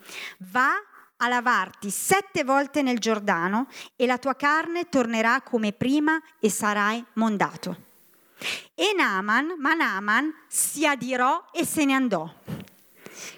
[0.51, 0.71] va
[1.17, 7.03] a lavarti sette volte nel Giordano e la tua carne tornerà come prima e sarai
[7.13, 7.86] mondato.
[8.75, 12.31] E Naaman, ma Naaman si adirò e se ne andò.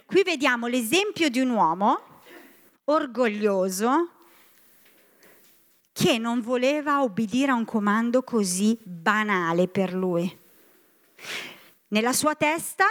[0.05, 2.21] Qui vediamo l'esempio di un uomo
[2.85, 4.09] orgoglioso
[5.91, 10.37] che non voleva obbedire a un comando così banale per lui.
[11.89, 12.85] Nella sua testa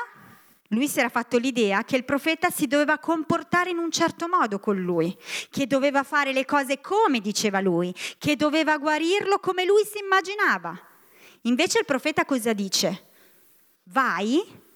[0.72, 4.58] Lui si era fatto l'idea che il profeta si doveva comportare in un certo modo
[4.58, 5.16] con lui,
[5.50, 10.78] che doveva fare le cose come diceva lui, che doveva guarirlo come lui si immaginava.
[11.42, 13.06] Invece il profeta cosa dice?
[13.84, 14.66] Vai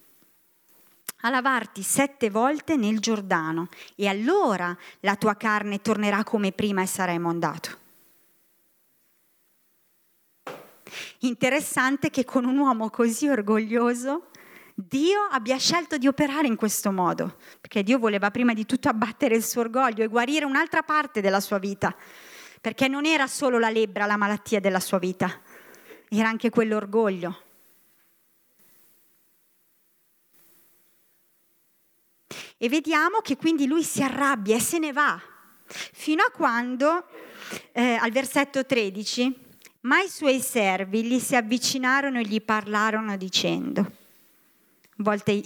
[1.25, 6.85] a lavarti sette volte nel Giordano e allora la tua carne tornerà come prima e
[6.85, 7.81] sarai mondato.
[11.19, 14.27] Interessante che con un uomo così orgoglioso
[14.75, 19.35] Dio abbia scelto di operare in questo modo, perché Dio voleva prima di tutto abbattere
[19.35, 21.95] il suo orgoglio e guarire un'altra parte della sua vita,
[22.59, 25.39] perché non era solo la lebbra la malattia della sua vita,
[26.09, 27.41] era anche quell'orgoglio.
[32.57, 35.21] E vediamo che quindi lui si arrabbia e se ne va,
[35.65, 37.05] fino a quando,
[37.73, 39.35] eh, al versetto 13,
[39.81, 43.91] ma i suoi servi gli si avvicinarono e gli parlarono dicendo, a
[44.97, 45.41] volte,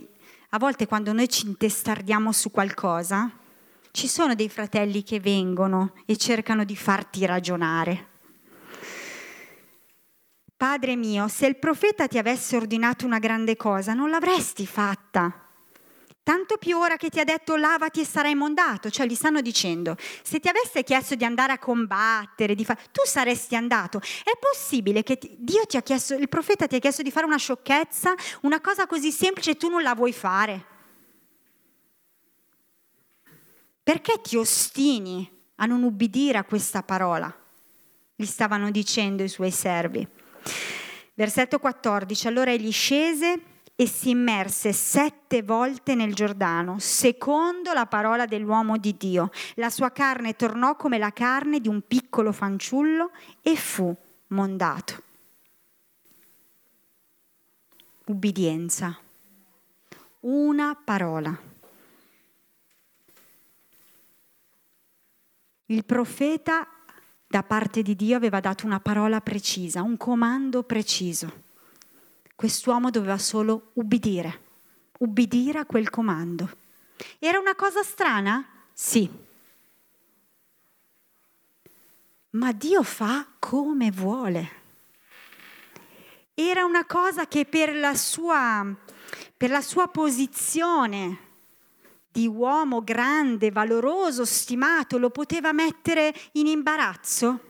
[0.50, 3.32] a volte quando noi ci intestardiamo su qualcosa,
[3.90, 8.17] ci sono dei fratelli che vengono e cercano di farti ragionare.
[10.58, 15.46] Padre mio, se il profeta ti avesse ordinato una grande cosa, non l'avresti fatta.
[16.24, 19.96] Tanto più ora che ti ha detto lavati e sarai mondato, cioè gli stanno dicendo,
[20.24, 24.00] se ti avesse chiesto di andare a combattere, fa- tu saresti andato.
[24.00, 27.28] È possibile che ti- Dio ti ha chiesto, il profeta ti ha chiesto di fare
[27.28, 30.66] una sciocchezza, una cosa così semplice e tu non la vuoi fare?
[33.84, 37.34] Perché ti ostini a non ubbidire a questa parola?
[38.16, 40.17] Gli stavano dicendo i suoi servi.
[41.18, 43.42] Versetto 14, allora egli scese
[43.76, 49.32] e si immerse sette volte nel Giordano, secondo la parola dell'uomo di Dio.
[49.56, 53.10] La sua carne tornò come la carne di un piccolo fanciullo
[53.42, 53.96] e fu
[54.28, 55.02] mondato.
[58.06, 58.96] Ubbidienza.
[60.20, 61.36] Una parola.
[65.66, 66.68] Il profeta
[67.28, 71.46] da parte di Dio aveva dato una parola precisa, un comando preciso
[72.38, 74.42] Quest'uomo doveva solo ubbidire,
[75.00, 76.58] ubbidire a quel comando.
[77.18, 78.48] Era una cosa strana?
[78.72, 79.10] Sì.
[82.30, 84.52] Ma Dio fa come vuole.
[86.36, 88.64] Era una cosa che per la sua,
[89.36, 91.27] per la sua posizione
[92.18, 97.42] di uomo grande, valoroso, stimato, lo poteva mettere in imbarazzo?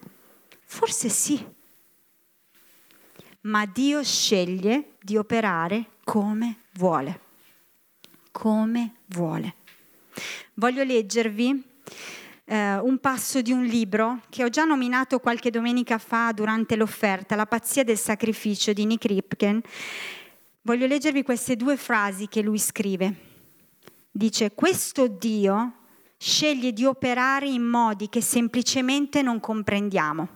[0.66, 1.56] Forse sì
[3.48, 7.22] ma Dio sceglie di operare come vuole.
[8.32, 9.56] Come vuole.
[10.56, 11.64] Voglio leggervi
[12.46, 17.36] eh, un passo di un libro che ho già nominato qualche domenica fa durante l'offerta,
[17.36, 19.62] La pazzia del sacrificio di Nick Ripken.
[20.62, 23.27] Voglio leggervi queste due frasi che lui scrive.
[24.18, 25.74] Dice, questo Dio
[26.18, 30.28] sceglie di operare in modi che semplicemente non comprendiamo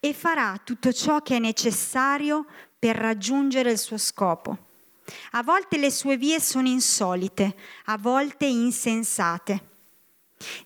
[0.00, 2.46] e farà tutto ciò che è necessario
[2.78, 4.68] per raggiungere il suo scopo.
[5.32, 7.54] A volte le sue vie sono insolite,
[7.84, 9.71] a volte insensate.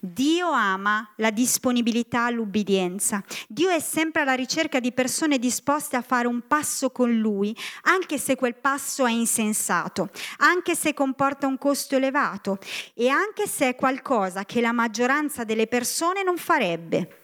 [0.01, 3.23] Dio ama la disponibilità all'ubbidienza.
[3.49, 8.19] Dio è sempre alla ricerca di persone disposte a fare un passo con Lui, anche
[8.19, 12.59] se quel passo è insensato, anche se comporta un costo elevato
[12.95, 17.21] e anche se è qualcosa che la maggioranza delle persone non farebbe.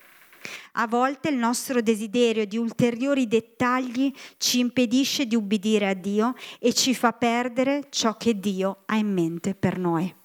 [0.72, 6.72] A volte il nostro desiderio di ulteriori dettagli ci impedisce di ubbidire a Dio e
[6.72, 10.21] ci fa perdere ciò che Dio ha in mente per noi.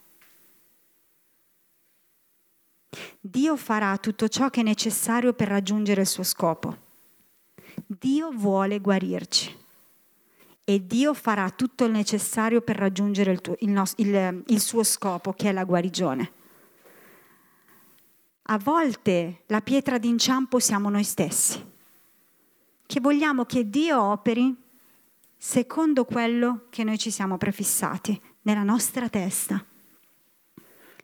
[3.19, 6.85] Dio farà tutto ciò che è necessario per raggiungere il suo scopo.
[7.85, 9.55] Dio vuole guarirci
[10.63, 14.83] e Dio farà tutto il necessario per raggiungere il, tuo, il, nostro, il, il suo
[14.83, 16.31] scopo, che è la guarigione.
[18.49, 21.63] A volte la pietra d'inciampo siamo noi stessi,
[22.85, 24.55] che vogliamo che Dio operi
[25.37, 29.63] secondo quello che noi ci siamo prefissati nella nostra testa.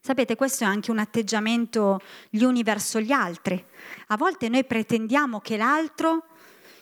[0.06, 3.64] Sapete, questo è anche un atteggiamento gli uni verso gli altri.
[4.08, 6.26] A volte noi pretendiamo che l'altro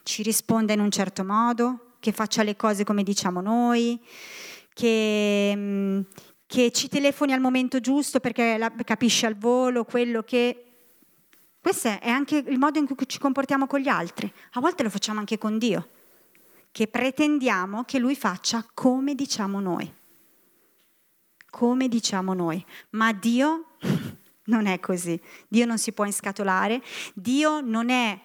[0.02, 4.02] ci risponda in un certo modo, che faccia le cose come diciamo noi,
[4.74, 6.00] che, mm,
[6.48, 10.66] che ci telefoni al momento giusto perché la, capisce al volo quello che...
[11.62, 14.34] Questo è anche il modo in cui ci comportiamo con gli altri.
[14.54, 15.90] A volte lo facciamo anche con Dio,
[16.72, 20.00] che pretendiamo che Lui faccia come diciamo noi.
[21.52, 22.66] Come diciamo noi.
[22.92, 23.76] Ma Dio
[24.46, 25.22] non è così.
[25.48, 26.82] Dio non si può inscatolare.
[27.14, 28.20] Dio non è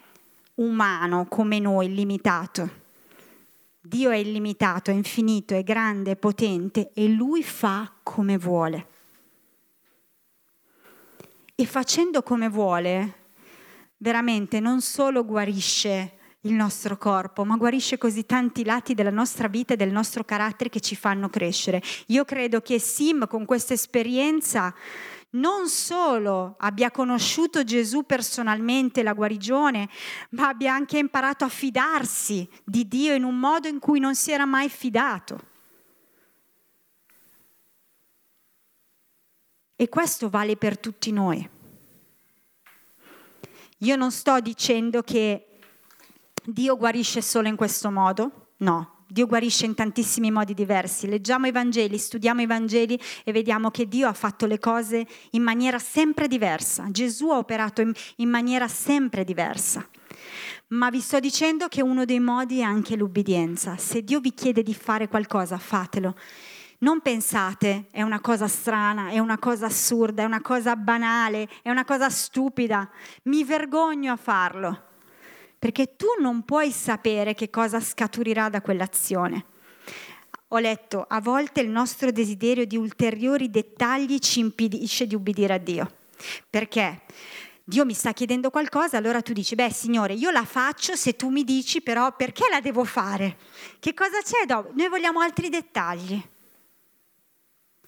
[0.54, 2.84] umano come noi, limitato.
[3.80, 8.86] Dio è illimitato, è infinito, è grande, è potente e lui fa come vuole.
[11.54, 13.14] E facendo come vuole,
[13.98, 16.15] veramente non solo guarisce
[16.46, 20.70] il nostro corpo, ma guarisce così tanti lati della nostra vita e del nostro carattere
[20.70, 21.82] che ci fanno crescere.
[22.06, 24.72] Io credo che Sim con questa esperienza
[25.30, 29.88] non solo abbia conosciuto Gesù personalmente, la guarigione,
[30.30, 34.30] ma abbia anche imparato a fidarsi di Dio in un modo in cui non si
[34.30, 35.54] era mai fidato.
[39.74, 41.50] E questo vale per tutti noi.
[43.80, 45.55] Io non sto dicendo che
[46.48, 51.08] Dio guarisce solo in questo modo, no, Dio guarisce in tantissimi modi diversi.
[51.08, 55.42] Leggiamo i Vangeli, studiamo i Vangeli e vediamo che Dio ha fatto le cose in
[55.42, 56.86] maniera sempre diversa.
[56.90, 59.84] Gesù ha operato in, in maniera sempre diversa.
[60.68, 63.76] Ma vi sto dicendo che uno dei modi è anche l'ubbidienza.
[63.76, 66.14] Se Dio vi chiede di fare qualcosa, fatelo.
[66.78, 71.70] Non pensate è una cosa strana, è una cosa assurda, è una cosa banale, è
[71.70, 72.88] una cosa stupida.
[73.24, 74.85] Mi vergogno a farlo
[75.58, 79.44] perché tu non puoi sapere che cosa scaturirà da quell'azione.
[80.48, 85.58] Ho letto, a volte il nostro desiderio di ulteriori dettagli ci impedisce di ubbidire a
[85.58, 85.90] Dio.
[86.48, 87.02] Perché?
[87.64, 91.30] Dio mi sta chiedendo qualcosa, allora tu dici, beh Signore, io la faccio se tu
[91.30, 93.38] mi dici però perché la devo fare?
[93.80, 94.70] Che cosa c'è dopo?
[94.74, 96.22] Noi vogliamo altri dettagli.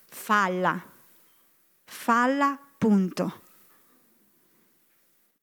[0.09, 0.83] Falla.
[1.85, 3.47] Falla, punto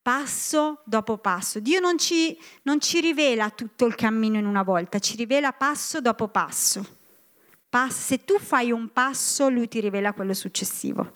[0.05, 1.59] passo dopo passo.
[1.59, 5.99] Dio non ci, non ci, rivela tutto il cammino in una volta, ci rivela passo
[5.99, 6.85] dopo passo.
[7.67, 11.11] Pass- se tu fai un passo, lui ti rivela quello successivo.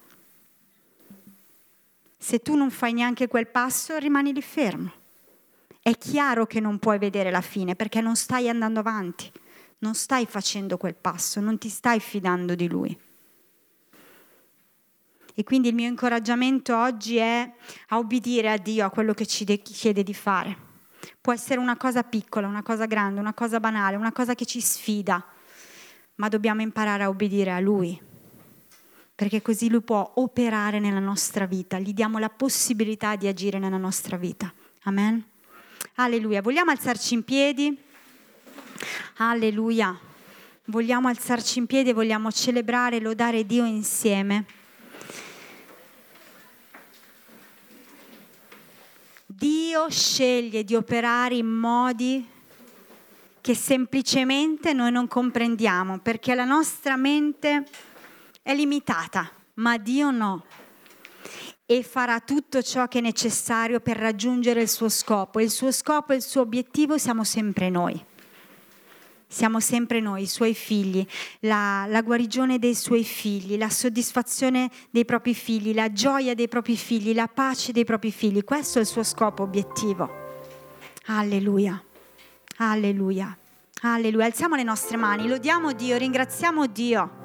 [2.18, 4.92] Se tu non fai neanche quel passo, rimani lì fermo.
[5.84, 9.32] È chiaro che non puoi vedere la fine perché non stai andando avanti,
[9.80, 13.00] non stai facendo quel passo, non ti stai fidando di lui.
[15.36, 17.52] E quindi il mio incoraggiamento oggi è
[17.90, 20.68] a obbedire a Dio, a quello che ci chiede di fare.
[21.22, 24.62] Può essere una cosa piccola, una cosa grande, una cosa banale, una cosa che ci
[24.62, 25.24] sfida,
[26.16, 28.00] ma dobbiamo imparare a obbedire a Lui,
[29.16, 33.78] perché così Lui può operare nella nostra vita, gli diamo la possibilità di agire nella
[33.78, 34.54] nostra vita.
[34.84, 35.24] Amen.
[35.96, 36.42] Alleluia.
[36.42, 37.78] Vogliamo alzarci in piedi?
[39.18, 39.98] Alleluia.
[40.66, 44.46] Vogliamo alzarci in piedi e vogliamo celebrare e lodare Dio insieme.
[49.40, 52.28] Dio sceglie di operare in modi
[53.40, 57.64] che semplicemente noi non comprendiamo, perché la nostra mente
[58.42, 60.44] è limitata, ma Dio no.
[61.66, 65.40] E farà tutto ciò che è necessario per raggiungere il suo scopo.
[65.40, 68.08] Il suo scopo e il suo obiettivo siamo sempre noi
[69.32, 71.06] siamo sempre noi, i suoi figli,
[71.42, 76.76] la, la, guarigione dei suoi figli, la soddisfazione dei propri figli, la gioia dei propri
[76.76, 78.44] figli, la pace dei propri figli.
[78.44, 80.10] Questo è il suo scopo, obiettivo.
[81.06, 81.82] Alleluia,
[82.58, 83.38] alleluia,
[83.82, 84.26] alleluia.
[84.26, 87.18] Alziamo le nostre mani, lodiamo Dio, ringraziamo Dio.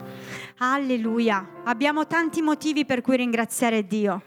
[0.59, 1.62] Alleluia.
[1.64, 4.22] Abbiamo tanti motivi per cui ringraziare Dio.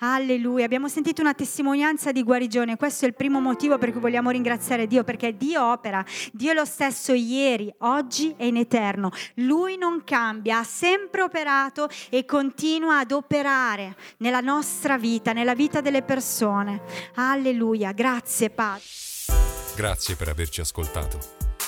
[0.00, 4.30] Alleluia, abbiamo sentito una testimonianza di guarigione, questo è il primo motivo per cui vogliamo
[4.30, 9.10] ringraziare Dio, perché Dio opera, Dio è lo stesso ieri, oggi e in eterno.
[9.34, 15.80] Lui non cambia, ha sempre operato e continua ad operare nella nostra vita, nella vita
[15.80, 16.80] delle persone.
[17.14, 18.84] Alleluia, grazie Padre.
[19.74, 21.18] Grazie per averci ascoltato.